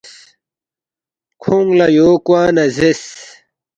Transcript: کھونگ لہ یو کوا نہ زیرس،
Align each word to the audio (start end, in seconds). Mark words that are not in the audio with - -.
کھونگ 1.41 1.69
لہ 1.77 1.87
یو 1.97 2.09
کوا 2.25 2.41
نہ 2.55 2.63
زیرس، 2.75 3.03